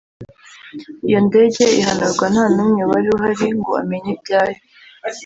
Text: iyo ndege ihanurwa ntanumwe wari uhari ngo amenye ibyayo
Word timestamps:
iyo 1.07 1.19
ndege 1.27 1.63
ihanurwa 1.79 2.25
ntanumwe 2.33 2.81
wari 2.91 3.07
uhari 3.15 3.47
ngo 3.57 3.71
amenye 3.81 4.09
ibyayo 4.17 4.59